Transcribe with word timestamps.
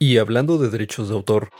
Y 0.00 0.18
hablando 0.18 0.58
de 0.58 0.70
derechos 0.70 1.08
de 1.08 1.14
autor, 1.14 1.50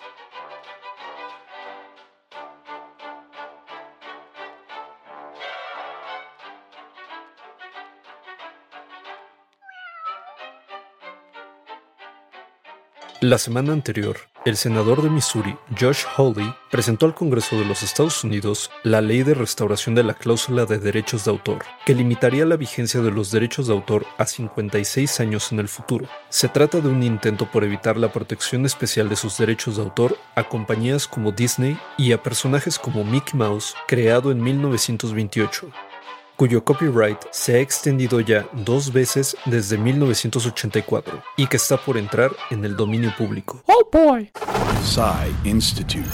La 13.20 13.36
semana 13.38 13.72
anterior, 13.72 14.16
el 14.48 14.56
senador 14.56 15.02
de 15.02 15.10
Missouri, 15.10 15.56
Josh 15.78 16.04
Hawley, 16.16 16.54
presentó 16.70 17.06
al 17.06 17.14
Congreso 17.14 17.56
de 17.56 17.64
los 17.64 17.82
Estados 17.82 18.24
Unidos 18.24 18.70
la 18.82 19.00
ley 19.00 19.22
de 19.22 19.34
restauración 19.34 19.94
de 19.94 20.02
la 20.02 20.14
cláusula 20.14 20.64
de 20.64 20.78
derechos 20.78 21.24
de 21.24 21.30
autor, 21.30 21.64
que 21.84 21.94
limitaría 21.94 22.46
la 22.46 22.56
vigencia 22.56 23.00
de 23.00 23.10
los 23.10 23.30
derechos 23.30 23.66
de 23.66 23.74
autor 23.74 24.06
a 24.16 24.26
56 24.26 25.20
años 25.20 25.52
en 25.52 25.60
el 25.60 25.68
futuro. 25.68 26.06
Se 26.30 26.48
trata 26.48 26.80
de 26.80 26.88
un 26.88 27.02
intento 27.02 27.50
por 27.50 27.64
evitar 27.64 27.96
la 27.96 28.12
protección 28.12 28.64
especial 28.64 29.08
de 29.08 29.16
sus 29.16 29.36
derechos 29.38 29.76
de 29.76 29.82
autor 29.82 30.16
a 30.34 30.44
compañías 30.44 31.06
como 31.06 31.32
Disney 31.32 31.78
y 31.96 32.12
a 32.12 32.22
personajes 32.22 32.78
como 32.78 33.04
Mickey 33.04 33.38
Mouse, 33.38 33.74
creado 33.86 34.30
en 34.30 34.42
1928 34.42 35.70
cuyo 36.38 36.62
copyright 36.64 37.18
se 37.32 37.56
ha 37.56 37.58
extendido 37.58 38.20
ya 38.20 38.48
dos 38.52 38.92
veces 38.92 39.36
desde 39.44 39.76
1984 39.76 41.20
y 41.36 41.48
que 41.48 41.56
está 41.56 41.76
por 41.76 41.98
entrar 41.98 42.30
en 42.50 42.64
el 42.64 42.76
dominio 42.76 43.12
público. 43.18 43.60
Oh 43.66 43.88
boy. 43.92 44.30
Institute. 45.44 46.08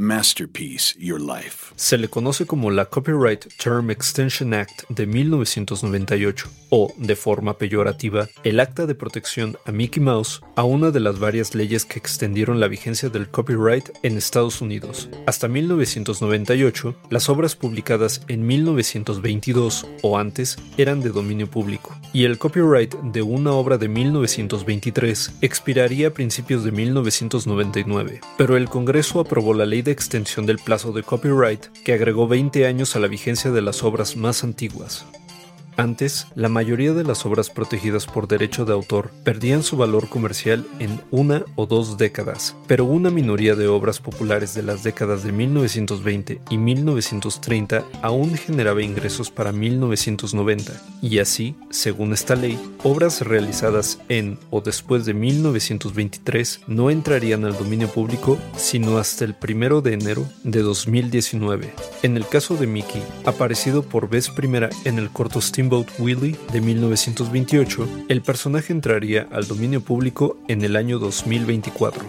Masterpiece 0.00 0.94
Your 0.98 1.20
Life. 1.20 1.72
Se 1.76 1.98
le 1.98 2.08
conoce 2.08 2.46
como 2.46 2.70
la 2.70 2.86
Copyright 2.86 3.46
Term 3.58 3.90
Extension 3.90 4.54
Act 4.54 4.88
de 4.88 5.06
1998 5.06 6.48
o, 6.70 6.92
de 6.96 7.16
forma 7.16 7.58
peyorativa, 7.58 8.28
el 8.42 8.60
Acta 8.60 8.86
de 8.86 8.94
Protección 8.94 9.56
a 9.64 9.72
Mickey 9.72 10.02
Mouse 10.02 10.40
a 10.56 10.64
una 10.64 10.90
de 10.90 11.00
las 11.00 11.18
varias 11.18 11.54
leyes 11.54 11.84
que 11.84 11.98
extendieron 11.98 12.60
la 12.60 12.68
vigencia 12.68 13.08
del 13.08 13.28
copyright 13.28 13.90
en 14.02 14.16
Estados 14.16 14.60
Unidos. 14.60 15.08
Hasta 15.26 15.48
1998, 15.48 16.94
las 17.10 17.28
obras 17.28 17.54
publicadas 17.56 18.22
en 18.28 18.46
1922 19.64 19.86
o 20.02 20.18
antes 20.18 20.56
eran 20.76 21.00
de 21.00 21.10
dominio 21.10 21.50
público, 21.50 21.96
y 22.12 22.24
el 22.24 22.38
copyright 22.38 22.94
de 22.94 23.22
una 23.22 23.52
obra 23.52 23.78
de 23.78 23.88
1923 23.88 25.32
expiraría 25.40 26.08
a 26.08 26.10
principios 26.10 26.64
de 26.64 26.72
1999, 26.72 28.20
pero 28.36 28.56
el 28.56 28.68
Congreso 28.68 29.20
aprobó 29.20 29.54
la 29.54 29.66
ley 29.66 29.82
de 29.82 29.92
extensión 29.92 30.46
del 30.46 30.58
plazo 30.58 30.92
de 30.92 31.02
copyright 31.02 31.66
que 31.84 31.92
agregó 31.92 32.28
20 32.28 32.66
años 32.66 32.96
a 32.96 33.00
la 33.00 33.08
vigencia 33.08 33.50
de 33.50 33.62
las 33.62 33.82
obras 33.82 34.16
más 34.16 34.44
antiguas. 34.44 35.06
Antes, 35.76 36.28
la 36.36 36.48
mayoría 36.48 36.92
de 36.92 37.02
las 37.02 37.26
obras 37.26 37.50
protegidas 37.50 38.06
por 38.06 38.28
derecho 38.28 38.64
de 38.64 38.72
autor 38.72 39.10
perdían 39.24 39.64
su 39.64 39.76
valor 39.76 40.08
comercial 40.08 40.64
en 40.78 41.00
una 41.10 41.44
o 41.56 41.66
dos 41.66 41.98
décadas, 41.98 42.54
pero 42.68 42.84
una 42.84 43.10
minoría 43.10 43.56
de 43.56 43.66
obras 43.66 43.98
populares 43.98 44.54
de 44.54 44.62
las 44.62 44.84
décadas 44.84 45.24
de 45.24 45.32
1920 45.32 46.40
y 46.48 46.58
1930 46.58 47.84
aún 48.02 48.36
generaba 48.36 48.82
ingresos 48.82 49.32
para 49.32 49.50
1990, 49.50 50.72
y 51.02 51.18
así, 51.18 51.56
según 51.70 52.12
esta 52.12 52.36
ley, 52.36 52.58
obras 52.84 53.22
realizadas 53.22 53.98
en 54.08 54.38
o 54.50 54.60
después 54.60 55.04
de 55.04 55.14
1923 55.14 56.60
no 56.68 56.90
entrarían 56.90 57.44
al 57.44 57.56
dominio 57.56 57.88
público 57.88 58.38
sino 58.56 58.98
hasta 58.98 59.24
el 59.24 59.34
1 59.42 59.80
de 59.80 59.92
enero 59.92 60.24
de 60.44 60.62
2019. 60.62 61.72
En 62.02 62.16
el 62.16 62.28
caso 62.28 62.56
de 62.56 62.68
Mickey, 62.68 63.02
aparecido 63.24 63.82
por 63.82 64.08
vez 64.08 64.30
primera 64.30 64.70
en 64.84 64.98
el 64.98 65.10
corto 65.10 65.40
Steamboat 65.64 65.98
Willie 65.98 66.36
de 66.52 66.60
1928, 66.60 67.88
el 68.10 68.20
personaje 68.20 68.70
entraría 68.70 69.26
al 69.32 69.48
dominio 69.48 69.80
público 69.80 70.36
en 70.46 70.62
el 70.62 70.76
año 70.76 70.98
2024. 70.98 72.04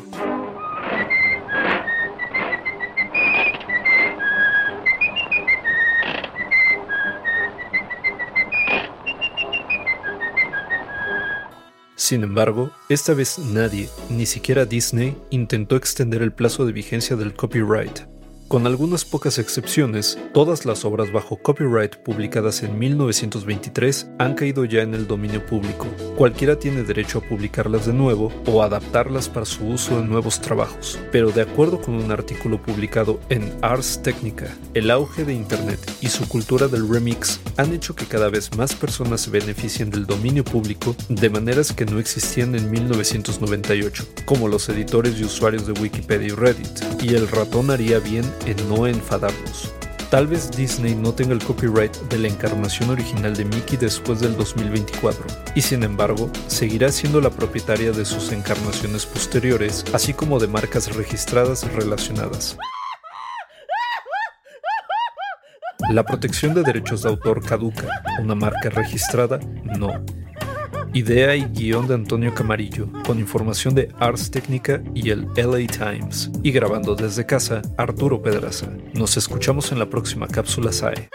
Sin 11.95 12.23
embargo, 12.23 12.71
esta 12.89 13.13
vez 13.13 13.39
nadie, 13.39 13.89
ni 14.09 14.25
siquiera 14.25 14.65
Disney, 14.65 15.17
intentó 15.29 15.77
extender 15.77 16.21
el 16.21 16.33
plazo 16.33 16.65
de 16.65 16.73
vigencia 16.73 17.15
del 17.15 17.33
copyright, 17.33 18.01
con 18.47 18.67
algunas 18.67 19.05
pocas 19.05 19.39
excepciones, 19.39 20.19
todas 20.31 20.65
las 20.65 20.85
obras 20.85 21.11
bajo 21.11 21.37
copyright 21.37 21.95
publicadas 21.95 22.61
en 22.61 22.77
1923 22.77 24.07
han 24.19 24.35
caído 24.35 24.65
ya 24.65 24.81
en 24.83 24.93
el 24.93 25.07
dominio 25.07 25.43
público. 25.45 25.87
Cualquiera 26.15 26.57
tiene 26.57 26.83
derecho 26.83 27.17
a 27.17 27.21
publicarlas 27.21 27.85
de 27.85 27.91
nuevo 27.93 28.31
o 28.45 28.63
adaptarlas 28.63 29.27
para 29.27 29.45
su 29.45 29.67
uso 29.67 29.99
en 29.99 30.09
nuevos 30.09 30.39
trabajos. 30.39 30.97
Pero 31.11 31.31
de 31.31 31.41
acuerdo 31.41 31.81
con 31.81 31.95
un 31.95 32.09
artículo 32.09 32.61
publicado 32.61 33.19
en 33.27 33.53
Ars 33.61 34.01
Technica, 34.01 34.55
el 34.73 34.91
auge 34.91 35.25
de 35.25 35.33
Internet 35.33 35.79
y 35.99 36.07
su 36.07 36.25
cultura 36.29 36.69
del 36.69 36.87
remix 36.87 37.41
han 37.57 37.73
hecho 37.73 37.95
que 37.95 38.05
cada 38.05 38.29
vez 38.29 38.55
más 38.55 38.75
personas 38.75 39.21
se 39.21 39.29
beneficien 39.29 39.89
del 39.89 40.05
dominio 40.05 40.45
público 40.45 40.95
de 41.09 41.29
maneras 41.29 41.73
que 41.73 41.85
no 41.85 41.99
existían 41.99 42.55
en 42.55 42.71
1998, 42.71 44.05
como 44.23 44.47
los 44.47 44.69
editores 44.69 45.19
y 45.19 45.25
usuarios 45.25 45.67
de 45.67 45.73
Wikipedia 45.73 46.27
y 46.27 46.31
Reddit. 46.31 47.03
Y 47.03 47.15
el 47.15 47.27
ratón 47.27 47.71
haría 47.71 47.99
bien 47.99 48.23
en 48.45 48.69
no 48.69 48.87
enfadarnos. 48.87 49.74
Tal 50.15 50.27
vez 50.27 50.49
Disney 50.49 50.95
no 50.95 51.13
tenga 51.13 51.33
el 51.33 51.43
copyright 51.43 51.93
de 52.03 52.17
la 52.17 52.29
encarnación 52.29 52.89
original 52.89 53.35
de 53.35 53.43
Mickey 53.43 53.75
después 53.75 54.21
del 54.21 54.37
2024, 54.37 55.25
y 55.55 55.61
sin 55.61 55.83
embargo, 55.83 56.31
seguirá 56.47 56.89
siendo 56.89 57.19
la 57.19 57.29
propietaria 57.29 57.91
de 57.91 58.05
sus 58.05 58.31
encarnaciones 58.31 59.05
posteriores, 59.05 59.83
así 59.91 60.13
como 60.13 60.39
de 60.39 60.47
marcas 60.47 60.95
registradas 60.95 61.69
relacionadas. 61.73 62.57
La 65.91 66.03
protección 66.03 66.53
de 66.53 66.63
derechos 66.63 67.01
de 67.01 67.09
autor 67.09 67.45
caduca, 67.45 68.01
una 68.21 68.35
marca 68.35 68.69
registrada 68.69 69.37
no. 69.77 69.89
Idea 70.95 71.35
y 71.35 71.43
guion 71.43 71.89
de 71.89 71.93
Antonio 71.93 72.33
Camarillo, 72.33 72.87
con 73.05 73.19
información 73.19 73.75
de 73.75 73.93
Ars 73.99 74.31
Técnica 74.31 74.81
y 74.93 75.09
el 75.09 75.27
LA 75.35 75.67
Times. 75.67 76.31
Y 76.41 76.53
grabando 76.53 76.95
desde 76.95 77.25
casa, 77.25 77.61
Arturo 77.77 78.21
Pedraza. 78.21 78.69
Nos 78.93 79.17
escuchamos 79.17 79.73
en 79.73 79.79
la 79.79 79.89
próxima 79.89 80.25
cápsula 80.25 80.71
SAE. 80.71 81.09